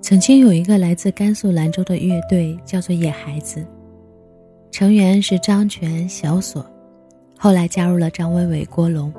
[0.00, 3.64] 曾经有一个来自甘肃兰州的乐队，叫做野孩子，
[4.70, 6.64] 成员是张全、小锁，
[7.36, 9.12] 后来加入了张伟伟、郭龙。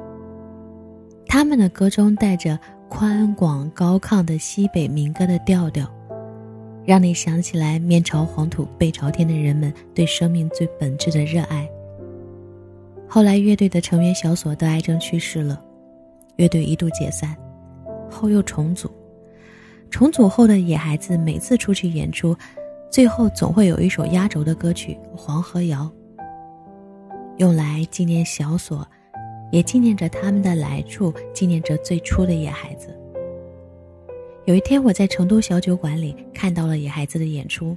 [1.27, 2.57] 他们的歌中带着
[2.87, 5.85] 宽广高亢的西北民歌的调调，
[6.85, 11.69] 让你想起来面朝黄土背朝天的人们对生命最本质的热爱。
[13.07, 15.61] 后来，乐队的成员小锁得癌症去世了，
[16.37, 17.35] 乐队一度解散，
[18.09, 18.89] 后又重组。
[19.89, 22.35] 重组后的野孩子每次出去演出，
[22.89, 25.91] 最后总会有一首压轴的歌曲《黄河谣》，
[27.37, 28.87] 用来纪念小锁，
[29.51, 32.95] 也纪念着他们的来处，纪念着最初的野孩子。
[34.45, 37.75] 有一天，我在成都小酒馆里看到了野孩子的演出，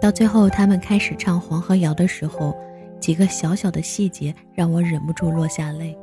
[0.00, 2.56] 到最后他们开始唱《黄河谣》的时候，
[3.00, 5.96] 几个小小的细节让我忍不住落下泪。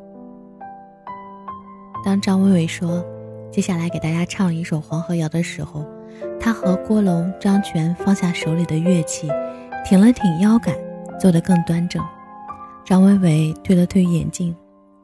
[2.03, 3.03] 当张伟伟说。
[3.55, 5.85] 接下来给大家唱一首《黄河谣》的时候，
[6.41, 9.29] 他和郭龙、张全放下手里的乐器，
[9.85, 10.75] 挺了挺腰杆，
[11.17, 12.03] 坐得更端正。
[12.83, 14.53] 张伟伟推了推眼镜，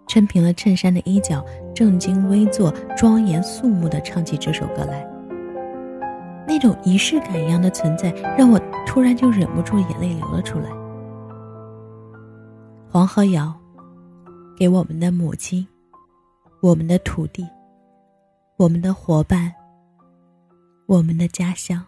[0.06, 1.42] 撑平了衬衫的衣角，
[1.74, 5.08] 正襟危坐、庄严肃穆地唱起这首歌来。
[6.46, 10.70] 那种仪式感一样的存在，让我突然就忍不住眼泪流了出来。
[12.92, 13.54] 《黄河谣》，
[14.58, 15.66] 给我们的母亲，
[16.62, 17.48] 我们的土地。
[18.62, 19.52] 我们的伙伴，
[20.86, 21.84] 我们的家乡。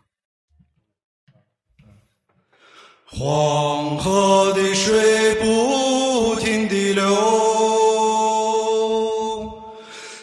[3.06, 7.06] 黄河的水不停地流，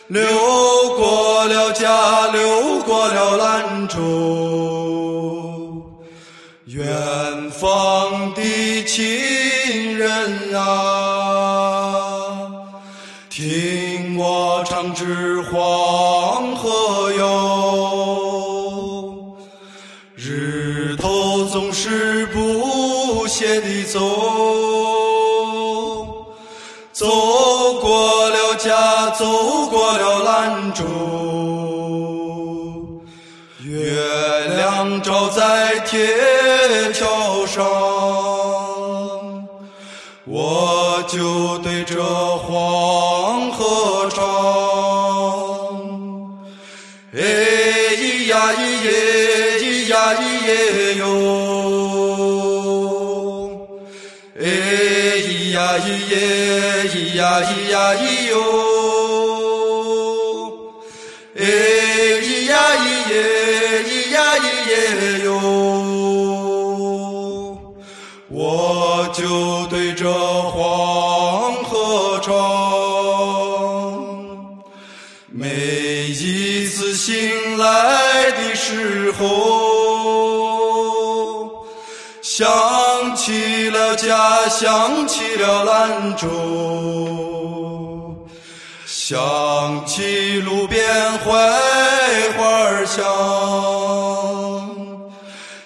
[0.09, 0.27] 流
[0.97, 4.01] 过了家，流过了兰州，
[6.65, 12.51] 远方的亲人啊，
[13.29, 15.41] 听我唱支
[23.41, 23.61] 黄。
[23.63, 23.99] 的走，
[26.93, 27.07] 走
[27.81, 29.25] 过了家，走
[29.71, 30.85] 过了兰州，
[33.65, 33.99] 月
[34.57, 36.07] 亮照在铁
[36.93, 37.65] 桥上，
[40.27, 42.03] 我就对着
[42.39, 44.23] 黄河唱，
[47.15, 47.21] 哎
[47.97, 48.91] 咿呀咿耶，
[49.59, 52.00] 咿呀咿耶哟。
[55.79, 56.13] 咿耶
[56.89, 58.33] 咿呀咿呀咿哟，
[61.37, 61.41] 哎
[62.21, 63.15] 咿呀咿耶
[63.85, 64.73] 咿呀咿耶
[65.25, 65.29] 哟，
[68.29, 68.35] 我
[69.13, 69.21] 就
[69.67, 70.03] 对着
[70.51, 72.29] 黄河唱。
[75.33, 79.70] 每一次醒来的时候，
[83.21, 86.27] 起了家，想起了兰州，
[88.87, 90.83] 想起路边
[91.19, 91.29] 槐
[92.39, 93.05] 花香，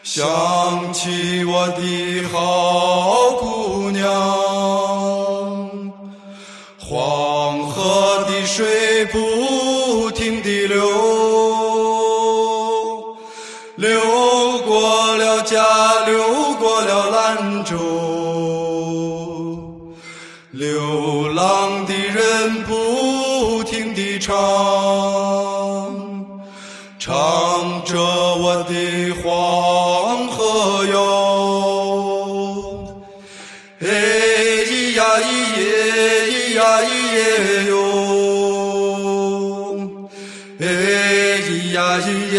[0.03, 4.03] 想起我的好姑娘。
[6.81, 10.83] 黄河的水不停地流，
[13.77, 14.01] 流
[14.67, 15.65] 过了家，
[16.05, 16.44] 流
[17.55, 17.65] 兰。
[17.65, 17.77] 州，
[20.51, 24.35] 流浪的人不停地唱，
[26.99, 27.15] 唱
[27.85, 30.97] 着我的黄河哟，
[33.81, 33.87] 哎
[34.67, 35.27] 咿呀咿
[35.61, 35.63] 耶，
[36.31, 37.17] 咿呀咿耶
[37.69, 37.73] 哟，
[40.61, 40.63] 哎
[41.43, 42.37] 咿呀咿耶，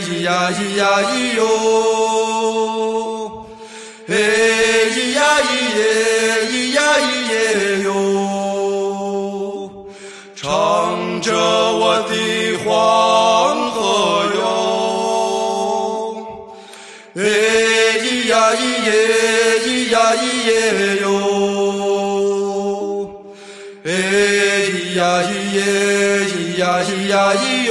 [0.00, 1.40] 咿呀咿呀咿哟。
[5.82, 5.86] 耶，
[6.50, 7.34] 咿呀咿耶
[7.84, 7.86] 哟，
[10.36, 10.42] 唱
[11.20, 12.12] 着我的
[12.64, 12.66] 黄
[13.72, 13.76] 河
[14.36, 14.40] 哟。
[17.14, 17.20] 哎
[18.02, 18.90] 咿呀咿耶，
[19.64, 20.50] 咿呀咿耶
[21.02, 21.04] 哟，
[23.84, 23.88] 哎
[24.72, 25.60] 咿呀咿耶，
[26.30, 27.70] 咿呀咿呀咿哟，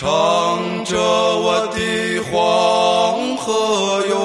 [0.00, 0.08] 唱
[0.86, 4.16] 着我的黄河哟。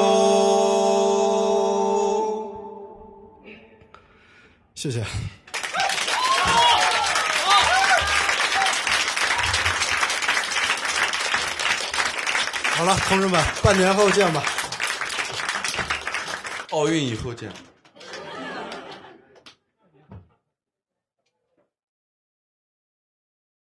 [4.74, 5.04] 谢谢。
[12.78, 14.42] 好了，同志们，半年后见吧。
[16.71, 17.51] 奥运以后见。